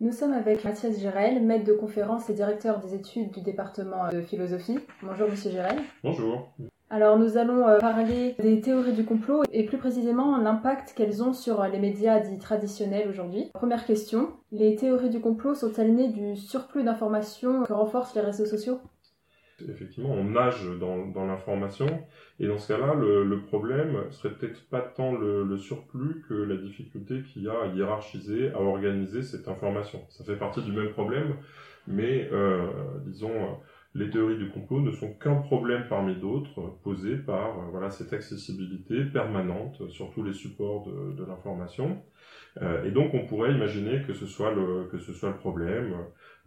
Nous 0.00 0.10
sommes 0.10 0.32
avec 0.32 0.64
Mathias 0.64 0.98
Gérel, 1.00 1.42
maître 1.42 1.64
de 1.64 1.72
conférence 1.72 2.28
et 2.28 2.34
directeur 2.34 2.80
des 2.80 2.94
études 2.94 3.30
du 3.30 3.40
département 3.40 4.08
de 4.12 4.20
philosophie. 4.20 4.78
Bonjour 5.02 5.28
Monsieur 5.30 5.50
Gérel. 5.50 5.78
Bonjour. 6.02 6.50
Alors 6.90 7.18
nous 7.18 7.38
allons 7.38 7.66
euh, 7.66 7.78
parler 7.78 8.34
des 8.38 8.60
théories 8.60 8.92
du 8.92 9.06
complot 9.06 9.44
et 9.50 9.64
plus 9.64 9.78
précisément 9.78 10.36
l'impact 10.36 10.92
qu'elles 10.94 11.22
ont 11.22 11.32
sur 11.32 11.64
les 11.66 11.78
médias 11.78 12.20
dits 12.20 12.36
traditionnels 12.36 13.08
aujourd'hui. 13.08 13.50
Première 13.54 13.86
question, 13.86 14.28
les 14.50 14.76
théories 14.76 15.08
du 15.08 15.20
complot 15.20 15.54
sont-elles 15.54 15.94
nées 15.94 16.08
du 16.08 16.36
surplus 16.36 16.82
d'informations 16.82 17.62
que 17.62 17.72
renforcent 17.72 18.14
les 18.14 18.20
réseaux 18.20 18.44
sociaux? 18.44 18.80
Effectivement, 19.70 20.10
on 20.10 20.24
nage 20.24 20.64
dans, 20.80 21.26
l'information 21.26 21.86
et 22.40 22.46
dans 22.46 22.58
ce 22.58 22.72
cas-là, 22.72 22.94
le, 22.94 23.40
problème 23.40 24.10
serait 24.10 24.34
peut-être 24.34 24.64
pas 24.68 24.80
tant 24.80 25.12
le, 25.14 25.56
surplus 25.56 26.24
que 26.28 26.34
la 26.34 26.56
difficulté 26.56 27.22
qu'il 27.22 27.42
y 27.42 27.48
a 27.48 27.62
à 27.62 27.66
hiérarchiser, 27.66 28.50
à 28.50 28.60
organiser 28.60 29.22
cette 29.22 29.48
information. 29.48 30.00
Ça 30.08 30.24
fait 30.24 30.36
partie 30.36 30.62
du 30.62 30.72
même 30.72 30.90
problème, 30.90 31.36
mais 31.86 32.28
euh, 32.32 32.66
disons 33.06 33.58
les 33.94 34.08
théories 34.08 34.38
du 34.38 34.48
complot 34.48 34.80
ne 34.80 34.90
sont 34.90 35.12
qu'un 35.12 35.36
problème 35.36 35.84
parmi 35.88 36.16
d'autres 36.16 36.78
posés 36.82 37.16
par 37.16 37.58
euh, 37.58 37.62
voilà, 37.70 37.90
cette 37.90 38.12
accessibilité 38.12 39.04
permanente 39.04 39.88
sur 39.90 40.10
tous 40.12 40.22
les 40.22 40.32
supports 40.32 40.86
de, 40.86 41.24
l'information. 41.24 42.02
Euh, 42.60 42.84
et 42.84 42.90
donc 42.90 43.12
on 43.14 43.26
pourrait 43.26 43.52
imaginer 43.52 44.02
que 44.02 44.14
ce 44.14 44.26
soit 44.26 44.54
le, 44.54 44.86
que 44.90 44.98
ce 44.98 45.12
soit 45.12 45.30
le 45.30 45.36
problème. 45.36 45.94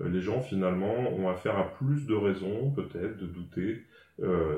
Euh, 0.01 0.09
les 0.09 0.21
gens 0.21 0.41
finalement 0.41 0.95
ont 1.13 1.29
affaire 1.29 1.57
à 1.57 1.71
plus 1.75 2.07
de 2.07 2.15
raisons 2.15 2.71
peut-être 2.71 3.17
de 3.17 3.27
douter 3.27 3.83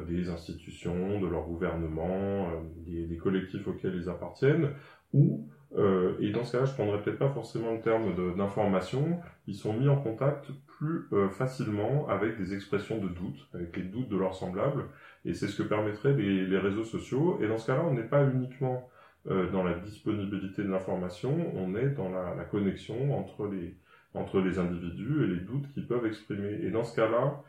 des 0.08 0.30
institutions, 0.30 1.20
de 1.20 1.26
leur 1.26 1.48
gouvernement, 1.48 2.48
des, 2.86 3.08
des, 3.08 3.18
collectifs 3.18 3.68
auxquels 3.68 3.96
ils 3.96 4.08
appartiennent, 4.08 4.70
ou 5.14 5.50
euh, 5.76 6.14
et 6.20 6.32
dans 6.32 6.46
ce 6.46 6.54
cas-là, 6.54 6.66
je 6.66 6.74
prendrais 6.74 7.02
peut-être 7.02 7.20
pas 7.20 7.30
forcément 7.30 7.74
le 7.74 7.82
terme 7.82 8.36
d'information. 8.36 9.20
Ils 9.48 9.56
sont 9.56 9.74
mis 9.74 9.90
en 9.90 9.98
contact 9.98 10.48
plus 10.78 11.08
euh, 11.12 11.30
facilement 11.30 12.08
avec 12.08 12.38
des 12.38 12.54
expressions 12.54 12.98
de 12.98 13.10
doute, 13.10 13.48
avec 13.54 13.76
les 13.76 13.84
doutes 13.84 14.10
de 14.10 14.18
leurs 14.18 14.36
semblables. 14.36 14.86
Et 15.26 15.34
c'est 15.34 15.48
ce 15.48 15.62
que 15.62 15.68
permettraient 15.68 16.14
les, 16.14 16.58
réseaux 16.58 16.84
sociaux. 16.84 17.40
Et 17.42 17.48
dans 17.48 17.58
ce 17.58 17.68
cas-là, 17.68 17.84
on 17.86 17.94
n'est 17.94 18.04
pas 18.04 18.24
uniquement 18.24 18.90
euh, 19.30 19.50
dans 19.52 19.64
la 19.64 19.74
disponibilité 19.74 20.64
de 20.64 20.70
l'information, 20.70 21.36
on 21.56 21.76
est 21.76 21.90
dans 21.90 22.10
la, 22.10 22.46
connexion 22.46 23.18
entre 23.20 23.48
les, 23.48 23.76
entre 24.14 24.40
les 24.40 24.60
individus 24.60 25.26
et 25.26 25.28
les 25.28 25.42
doutes 25.42 25.70
qu'ils 25.74 25.88
peuvent 25.88 26.06
exprimer. 26.06 26.60
Et 26.64 26.72
dans 26.72 26.84
ce 26.84 26.96
cas-là, 26.96 27.42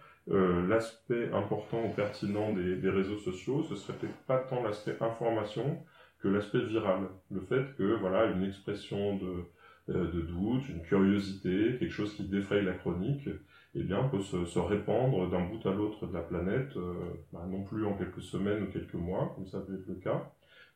l'aspect 0.69 1.31
important 1.33 1.83
ou 1.87 1.89
pertinent 1.89 2.53
des, 2.53 2.77
des 2.77 2.91
réseaux 2.91 3.17
sociaux, 3.17 3.63
ce 3.63 3.77
serait 3.77 3.97
peut-être 3.97 4.19
pas 4.27 4.37
tant 4.37 4.63
l'aspect 4.63 4.95
information, 5.01 5.79
que 6.21 6.29
l'aspect 6.29 6.61
viral. 6.65 7.09
Le 7.31 7.41
fait 7.41 7.75
que, 7.77 7.95
voilà, 8.01 8.27
une 8.27 8.45
expression 8.45 9.17
de, 9.17 9.45
euh, 9.91 10.11
de 10.13 10.21
doute, 10.21 10.69
une 10.69 10.83
curiosité, 10.83 11.77
quelque 11.79 11.91
chose 11.91 12.15
qui 12.15 12.25
défraye 12.25 12.65
la 12.65 12.75
chronique, 12.75 13.29
eh 13.75 13.83
bien, 13.83 14.05
peut 14.09 14.21
se, 14.21 14.45
se 14.45 14.59
répandre 14.59 15.31
d'un 15.31 15.47
bout 15.47 15.67
à 15.67 15.73
l'autre 15.73 16.07
de 16.07 16.13
la 16.13 16.23
planète, 16.23 16.77
euh, 16.77 16.93
bah, 17.33 17.47
non 17.49 17.63
plus 17.63 17.87
en 17.87 17.95
quelques 17.95 18.23
semaines 18.23 18.65
ou 18.65 18.67
quelques 18.67 18.95
mois, 18.95 19.33
comme 19.35 19.47
ça 19.47 19.61
peut 19.61 19.75
être 19.75 19.87
le 19.87 19.95
cas, 19.95 20.31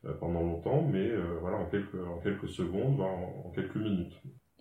euh, 0.04 0.12
pendant 0.14 0.40
longtemps, 0.42 0.82
mais 0.90 1.10
voilà, 1.40 1.58
en 1.58 1.66
quelques, 1.66 1.94
en 1.94 2.18
quelques 2.20 2.48
secondes, 2.48 3.00
en, 3.00 3.50
quelques 3.54 3.76
minutes. 3.76 4.14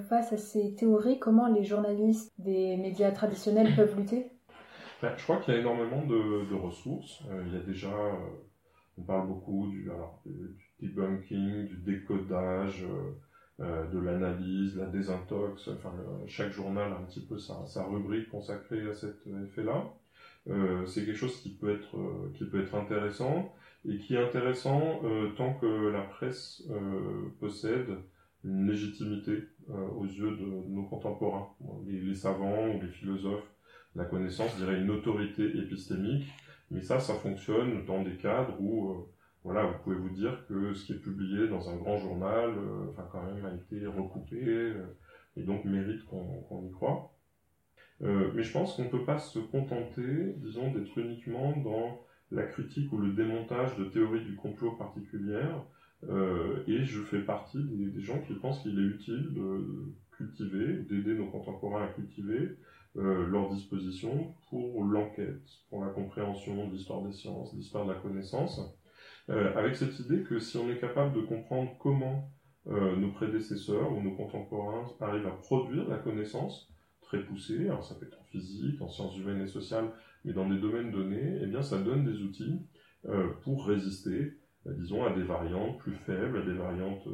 Face 0.09 0.33
à 0.33 0.37
ces 0.37 0.75
théories, 0.75 1.19
comment 1.19 1.47
les 1.47 1.63
journalistes 1.63 2.31
des 2.39 2.75
médias 2.75 3.11
traditionnels 3.11 3.73
peuvent 3.75 3.95
lutter? 3.95 4.31
Ben, 5.01 5.13
Je 5.15 5.23
crois 5.23 5.37
qu'il 5.37 5.53
y 5.53 5.57
a 5.57 5.59
énormément 5.59 6.05
de, 6.05 6.49
de 6.49 6.55
ressources. 6.55 7.23
il 7.47 7.53
y 7.53 7.57
a 7.57 7.61
déjà 7.61 7.89
on 8.97 9.03
parle 9.03 9.27
beaucoup 9.27 9.67
du, 9.69 9.89
alors, 9.89 10.21
du 10.25 10.87
debunking, 10.87 11.67
du 11.67 11.77
décodage, 11.77 12.83
euh, 12.83 13.63
euh, 13.63 13.87
de 13.87 13.99
l'analyse, 13.99 14.77
la 14.77 14.85
désintox. 14.85 15.67
Enfin, 15.69 15.93
chaque 16.27 16.51
journal 16.51 16.91
a 16.91 16.97
un 16.97 17.03
petit 17.03 17.21
peu 17.21 17.37
sa, 17.37 17.65
sa 17.65 17.85
rubrique 17.85 18.29
consacrée 18.29 18.87
à 18.89 18.93
cet 18.93 19.15
effet-là. 19.27 19.93
Euh, 20.49 20.85
c'est 20.87 21.05
quelque 21.05 21.17
chose 21.17 21.39
qui 21.41 21.49
peut 21.49 21.71
être 21.71 21.95
qui 22.33 22.45
peut 22.45 22.61
être 22.61 22.73
intéressant 22.73 23.53
et 23.87 23.99
qui 23.99 24.15
est 24.15 24.23
intéressant 24.23 25.01
tant 25.37 25.53
que 25.55 25.89
la 25.89 26.01
presse 26.01 26.63
possède 27.39 27.89
une 28.43 28.67
légitimité 28.67 29.43
aux 29.69 30.05
yeux 30.05 30.31
de, 30.31 30.45
nos 30.45 30.83
contemporains, 30.83 31.49
les, 31.85 31.99
les, 31.99 32.15
savants 32.15 32.69
ou 32.69 32.81
les 32.81 32.87
philosophes. 32.87 33.47
La 33.95 34.05
connaissance 34.05 34.55
dirait 34.57 34.81
une 34.81 34.89
autorité 34.89 35.45
épistémique 35.57 36.27
mais 36.71 36.81
ça, 36.81 36.99
ça 36.99 37.13
fonctionne 37.15 37.85
dans 37.85 38.01
des 38.01 38.15
cadres 38.15 38.55
où, 38.59 38.91
euh, 38.91 38.95
voilà, 39.43 39.65
vous 39.65 39.77
pouvez 39.83 39.97
vous 39.97 40.09
dire 40.09 40.45
que 40.47 40.73
ce 40.73 40.85
qui 40.85 40.93
est 40.93 41.01
publié 41.01 41.47
dans 41.47 41.69
un 41.69 41.75
grand 41.75 41.97
journal, 41.97 42.49
euh, 42.49 42.89
enfin, 42.89 43.07
quand 43.11 43.23
même, 43.23 43.45
a 43.45 43.53
été 43.53 43.85
recoupé, 43.85 44.41
euh, 44.41 44.97
et 45.35 45.43
donc 45.43 45.65
mérite 45.65 46.03
qu'on 46.05 46.65
y 46.65 46.71
croit. 46.71 47.13
mais 47.99 48.43
je 48.43 48.51
pense 48.51 48.75
qu'on 48.75 48.85
ne 48.85 48.89
peut 48.89 49.05
pas 49.05 49.19
se 49.19 49.39
contenter, 49.39 50.33
disons, 50.37 50.71
d'être 50.71 50.97
uniquement 50.97 51.55
dans 51.57 52.05
la 52.31 52.43
critique 52.43 52.91
ou 52.91 52.97
le 52.97 53.11
démontage 53.13 53.77
de 53.77 53.85
théories 53.85 54.25
du 54.25 54.35
complot 54.35 54.71
particulières, 54.73 55.63
et 56.67 56.83
je 56.83 57.01
fais 57.01 57.21
partie 57.21 57.63
des, 57.63 57.85
des 57.91 58.01
gens 58.01 58.19
qui 58.21 58.33
pensent 58.33 58.61
qu'il 58.63 58.77
est 58.77 58.95
utile 58.95 59.33
de 59.33 59.93
cultiver, 60.11 60.83
d'aider 60.89 61.13
nos 61.13 61.27
contemporains 61.27 61.83
à 61.85 61.87
cultiver 61.87 62.57
euh, 62.97 63.25
leur 63.27 63.49
disposition 63.49 64.35
pour 64.49 64.83
l'enquête, 64.83 65.47
pour 65.69 65.83
la 65.83 65.91
compréhension 65.91 66.67
de 66.67 66.73
l'histoire 66.73 67.01
des 67.01 67.13
sciences, 67.13 67.53
de 67.53 67.57
l'histoire 67.57 67.85
de 67.85 67.93
la 67.93 67.99
connaissance, 67.99 68.59
euh, 69.29 69.55
avec 69.55 69.75
cette 69.75 69.97
idée 69.99 70.23
que 70.23 70.39
si 70.39 70.57
on 70.57 70.69
est 70.69 70.79
capable 70.79 71.15
de 71.15 71.21
comprendre 71.21 71.71
comment 71.79 72.29
euh, 72.67 72.95
nos 72.97 73.11
prédécesseurs 73.11 73.91
ou 73.93 74.01
nos 74.01 74.15
contemporains 74.15 74.87
arrivent 74.99 75.27
à 75.27 75.31
produire 75.31 75.87
la 75.87 75.97
connaissance 75.97 76.69
très 77.01 77.23
poussée, 77.23 77.67
alors 77.67 77.85
ça 77.85 77.95
peut 77.95 78.05
être 78.05 78.19
en 78.19 78.25
physique, 78.25 78.81
en 78.81 78.89
sciences 78.89 79.17
humaines 79.17 79.41
et 79.41 79.47
sociales, 79.47 79.89
mais 80.25 80.33
dans 80.33 80.49
des 80.49 80.59
domaines 80.59 80.91
donnés, 80.91 81.39
eh 81.41 81.45
bien 81.45 81.61
ça 81.61 81.77
donne 81.77 82.03
des 82.03 82.21
outils 82.21 82.59
euh, 83.07 83.29
pour 83.43 83.67
résister, 83.67 84.33
disons, 84.65 85.05
à 85.05 85.13
des 85.13 85.23
variantes 85.23 85.79
plus 85.79 85.95
faibles, 85.95 86.37
à 86.37 86.45
des 86.45 86.53
variantes 86.53 87.07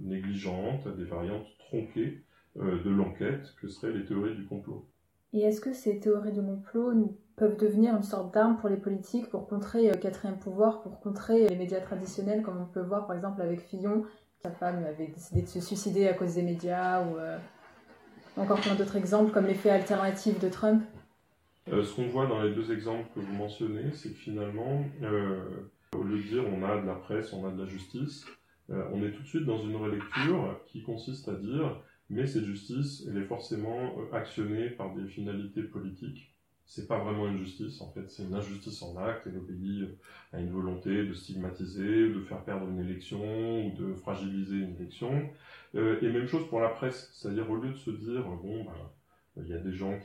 négligentes, 0.00 0.86
à 0.86 0.90
des 0.90 1.04
variantes 1.04 1.46
tronquées 1.58 2.22
de 2.56 2.90
l'enquête 2.90 3.54
que 3.60 3.68
seraient 3.68 3.94
les 3.94 4.04
théories 4.04 4.36
du 4.36 4.44
complot. 4.44 4.86
Et 5.32 5.40
est-ce 5.40 5.60
que 5.60 5.72
ces 5.72 5.98
théories 5.98 6.32
du 6.32 6.42
complot 6.42 6.92
peuvent 7.36 7.56
devenir 7.56 7.96
une 7.96 8.02
sorte 8.02 8.34
d'arme 8.34 8.58
pour 8.58 8.68
les 8.68 8.76
politiques 8.76 9.30
pour 9.30 9.48
contrer 9.48 9.84
le 9.84 9.96
euh, 9.96 9.98
quatrième 9.98 10.38
pouvoir, 10.38 10.82
pour 10.82 11.00
contrer 11.00 11.48
les 11.48 11.56
médias 11.56 11.80
traditionnels, 11.80 12.42
comme 12.42 12.60
on 12.60 12.66
peut 12.66 12.82
voir 12.82 13.06
par 13.06 13.16
exemple 13.16 13.40
avec 13.40 13.60
Fillon, 13.60 14.04
sa 14.42 14.50
femme 14.50 14.84
avait 14.84 15.06
décidé 15.06 15.42
de 15.42 15.46
se 15.46 15.60
suicider 15.60 16.06
à 16.08 16.14
cause 16.14 16.34
des 16.34 16.42
médias, 16.42 17.02
ou 17.06 17.16
euh, 17.16 17.38
encore 18.36 18.60
plein 18.60 18.74
d'autres 18.74 18.96
exemples 18.96 19.32
comme 19.32 19.46
l'effet 19.46 19.70
alternatif 19.70 20.38
de 20.38 20.48
Trump? 20.48 20.82
Euh, 21.72 21.82
Ce 21.82 21.96
qu'on 21.96 22.08
voit 22.08 22.26
dans 22.26 22.42
les 22.42 22.54
deux 22.54 22.70
exemples 22.70 23.08
que 23.14 23.20
vous 23.20 23.32
mentionnez, 23.32 23.90
c'est 23.92 24.10
que 24.10 24.18
finalement, 24.18 24.84
au 25.96 26.02
lieu 26.02 26.18
de 26.18 26.22
dire 26.22 26.44
on 26.46 26.62
a 26.64 26.80
de 26.80 26.86
la 26.86 26.94
presse, 26.94 27.32
on 27.32 27.46
a 27.46 27.50
de 27.50 27.62
la 27.62 27.68
justice, 27.68 28.26
on 28.68 29.02
est 29.02 29.12
tout 29.12 29.22
de 29.22 29.26
suite 29.26 29.44
dans 29.44 29.58
une 29.58 29.76
relecture 29.76 30.60
qui 30.66 30.82
consiste 30.82 31.28
à 31.28 31.34
dire 31.34 31.82
mais 32.12 32.26
cette 32.26 32.44
justice, 32.44 33.04
elle 33.08 33.16
est 33.16 33.26
forcément 33.26 33.96
euh, 33.98 34.14
actionnée 34.14 34.68
par 34.68 34.94
des 34.94 35.06
finalités 35.06 35.62
politiques. 35.62 36.30
C'est 36.66 36.86
pas 36.86 36.98
vraiment 36.98 37.26
une 37.26 37.38
justice, 37.38 37.80
en 37.80 37.88
fait, 37.88 38.08
c'est 38.10 38.22
une 38.24 38.34
injustice 38.34 38.82
en 38.82 38.96
acte. 38.98 39.26
Elle 39.26 39.38
obéit 39.38 39.82
euh, 39.82 39.96
à 40.34 40.40
une 40.40 40.50
volonté 40.50 41.06
de 41.06 41.12
stigmatiser, 41.14 42.10
de 42.10 42.20
faire 42.20 42.44
perdre 42.44 42.68
une 42.68 42.80
élection 42.80 43.66
ou 43.66 43.72
de 43.74 43.94
fragiliser 43.94 44.56
une 44.56 44.76
élection. 44.76 45.30
Euh, 45.74 45.98
et 46.02 46.12
même 46.12 46.26
chose 46.26 46.46
pour 46.50 46.60
la 46.60 46.68
presse, 46.68 47.10
c'est-à-dire 47.14 47.50
au 47.50 47.56
lieu 47.56 47.70
de 47.70 47.78
se 47.78 47.90
dire 47.90 48.24
bon, 48.42 48.64
bah, 48.64 48.92
il 49.38 49.48
y 49.48 49.54
a 49.54 49.58
des 49.58 49.72
gens 49.72 49.98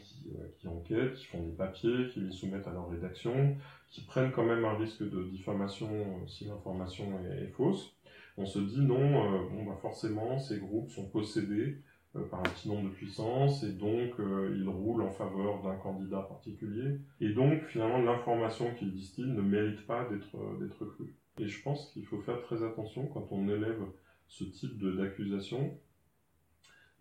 qui, 0.60 0.68
enquêtent, 0.70 1.16
qui 1.16 1.26
font 1.26 1.44
des 1.44 1.56
papiers, 1.56 2.08
qui 2.14 2.22
les 2.22 2.32
soumettent 2.32 2.68
à 2.68 2.72
leur 2.72 2.90
rédaction, 2.90 3.58
qui 3.90 4.06
prennent 4.06 4.32
quand 4.32 4.46
même 4.46 4.64
un 4.64 4.78
risque 4.78 5.04
de 5.04 5.24
diffamation 5.24 6.26
si 6.26 6.46
l'information 6.46 7.20
est, 7.30 7.48
fausse. 7.48 7.94
On 8.38 8.46
se 8.46 8.60
dit 8.60 8.80
non, 8.80 9.42
bon, 9.50 9.66
bah 9.66 9.78
forcément, 9.82 10.40
ces 10.40 10.60
groupes 10.60 10.90
sont 10.92 11.10
possédés 11.10 11.82
par 12.30 12.40
un 12.40 12.44
petit 12.44 12.68
nombre 12.68 12.90
de 12.90 12.94
puissances 12.94 13.64
et 13.64 13.72
donc 13.72 14.20
euh, 14.20 14.56
il 14.58 14.68
roule 14.68 15.02
en 15.02 15.12
faveur 15.12 15.62
d'un 15.62 15.76
candidat 15.76 16.22
particulier. 16.22 17.00
Et 17.22 17.30
donc 17.30 17.64
finalement 17.66 18.00
l'information 18.00 18.74
qu'il 18.76 18.92
distille 18.92 19.32
ne 19.32 19.42
mérite 19.42 19.86
pas 19.86 20.08
d'être 20.10 20.36
euh, 20.38 20.92
crue. 20.96 21.16
Et 21.40 21.48
je 21.48 21.62
pense 21.62 21.92
qu'il 21.92 22.06
faut 22.06 22.20
faire 22.22 22.42
très 22.42 22.64
attention 22.64 23.08
quand 23.08 23.28
on 23.32 23.48
élève 23.48 23.82
ce 24.28 24.44
type 24.44 24.78
d'accusation, 24.80 25.78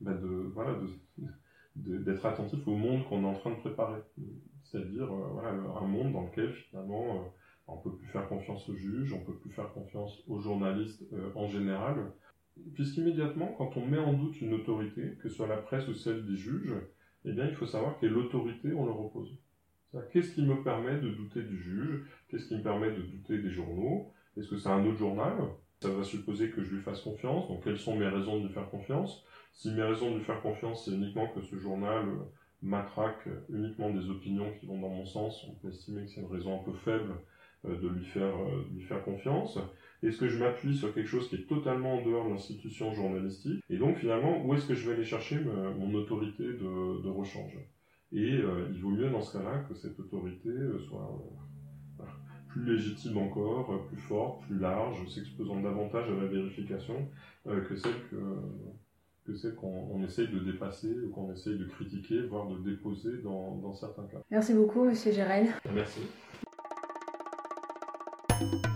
bah 0.01 0.13
de 0.13 0.27
voilà 0.27 0.79
d'être 1.75 2.27
attentif 2.27 2.67
au 2.69 2.77
monde 2.77 3.05
qu'on 3.09 3.23
est 3.23 3.27
en 3.27 3.35
train 3.35 3.51
de 3.51 3.57
préparer. 3.57 4.01
C'est-à-dire 4.63 5.07
voilà, 5.07 5.51
un 5.51 5.87
monde 5.87 6.13
dans 6.13 6.25
lequel 6.25 6.53
finalement 6.53 7.33
on 7.67 7.79
peut 7.79 7.97
plus 7.97 8.07
faire 8.09 8.29
confiance 8.29 8.69
aux 8.69 8.75
juges, 8.75 9.13
on 9.13 9.25
peut 9.25 9.37
plus 9.37 9.51
faire 9.51 9.73
confiance 9.73 10.23
aux 10.29 10.39
journalistes 10.39 11.03
en 11.35 11.49
général, 11.49 12.13
Puisqu'immédiatement, 12.75 13.55
quand 13.59 13.77
on 13.77 13.87
met 13.87 13.99
en 13.99 14.13
doute 14.15 14.41
une 14.41 14.55
autorité, 14.55 15.17
que 15.21 15.29
ce 15.29 15.35
soit 15.35 15.47
la 15.47 15.59
presse 15.59 15.89
ou 15.89 15.95
celle 15.95 16.25
des 16.27 16.37
juges, 16.37 16.75
eh 17.25 17.33
bien, 17.33 17.47
il 17.47 17.55
faut 17.55 17.67
savoir 17.67 17.99
quelle 17.99 18.17
autorité 18.17 18.73
on 18.73 18.87
leur 18.87 19.01
oppose. 19.01 19.39
Qu'est-ce 20.13 20.35
qui 20.35 20.43
me 20.43 20.63
permet 20.63 21.01
de 21.01 21.09
douter 21.11 21.43
du 21.43 21.59
juge? 21.59 22.05
Qu'est-ce 22.29 22.49
qui 22.49 22.57
me 22.57 22.63
permet 22.63 22.91
de 22.91 23.03
douter 23.03 23.39
des 23.39 23.51
journaux? 23.51 24.13
Est-ce 24.37 24.49
que 24.49 24.57
c'est 24.57 24.69
un 24.69 24.85
autre 24.85 24.99
journal? 24.99 25.35
Ça 25.81 25.91
va 25.91 26.03
supposer 26.03 26.51
que 26.51 26.63
je 26.63 26.75
lui 26.75 26.83
fasse 26.83 27.01
confiance. 27.01 27.49
Donc 27.49 27.65
quelles 27.65 27.79
sont 27.79 27.97
mes 27.97 28.09
raisons 28.09 28.41
de 28.41 28.47
lui 28.47 28.53
faire 28.53 28.71
confiance? 28.71 29.25
Si 29.53 29.71
mes 29.73 29.83
raisons 29.83 30.11
de 30.11 30.19
lui 30.19 30.25
faire 30.25 30.43
confiance, 30.43 30.85
c'est 30.85 30.95
uniquement 30.95 31.29
que 31.29 31.41
ce 31.41 31.57
journal 31.57 32.05
matraque 32.63 33.29
uniquement 33.49 33.91
des 33.91 34.09
opinions 34.11 34.53
qui 34.59 34.67
vont 34.67 34.81
dans 34.81 34.89
mon 34.89 35.05
sens, 35.05 35.47
on 35.49 35.55
peut 35.55 35.69
estimer 35.69 36.03
que 36.05 36.11
c'est 36.11 36.21
une 36.21 36.33
raison 36.33 36.61
un 36.61 36.65
peu 36.65 36.73
faible 36.73 37.15
de 37.75 37.89
lui 37.89 38.05
faire, 38.05 38.35
euh, 38.37 38.65
lui 38.75 38.83
faire 38.83 39.03
confiance 39.03 39.59
Est-ce 40.03 40.19
que 40.19 40.29
je 40.29 40.39
m'appuie 40.39 40.77
sur 40.77 40.95
quelque 40.95 41.09
chose 41.09 41.29
qui 41.29 41.37
est 41.37 41.47
totalement 41.49 41.95
en 41.95 42.05
dehors 42.05 42.27
de 42.27 42.31
l'institution 42.31 42.93
journalistique? 42.93 43.63
Et 43.71 43.79
donc 43.79 43.97
finalement, 43.97 44.45
où 44.45 44.55
est-ce 44.55 44.67
que 44.69 44.75
je 44.75 44.89
vais 44.89 44.95
aller 44.95 45.05
chercher 45.05 45.39
mon 45.41 45.93
autorité 45.95 46.45
de, 46.45 47.03
de 47.03 47.09
rechange? 47.09 47.59
Et 48.13 48.35
euh, 48.35 48.69
il 48.73 48.81
vaut 48.81 48.91
mieux 48.91 49.11
dans 49.11 49.21
ce 49.21 49.37
cas-là 49.39 49.65
que 49.69 49.75
cette 49.75 49.99
autorité 49.99 50.51
soit 50.89 51.11
plus 52.49 52.65
légitime 52.65 53.19
encore, 53.19 53.87
plus 53.89 53.97
forte, 53.99 54.47
plus 54.47 54.59
large, 54.59 55.07
s'exposant 55.09 55.61
davantage 55.61 56.09
à 56.11 56.15
la 56.15 56.27
vérification 56.27 57.09
que 57.45 57.77
celle 57.77 58.01
que 58.11 58.17
que 59.27 59.35
c'est 59.35 59.57
qu'on 59.57 60.03
essaye 60.05 60.29
de 60.29 60.39
dépasser 60.39 60.95
ou 61.05 61.11
qu'on 61.11 61.33
essaye 61.33 61.59
de 61.59 61.65
critiquer, 61.65 62.23
voire 62.23 62.47
de 62.49 62.59
déposer 62.59 63.19
dans, 63.25 63.57
dans 63.57 63.75
certains 63.75 64.05
cas. 64.05 64.19
Merci 64.31 64.55
beaucoup, 64.55 64.85
Monsieur 64.85 65.13
Gérel. 65.13 65.49
Merci. 65.75 66.01
Thank 68.39 68.67
you. 68.67 68.76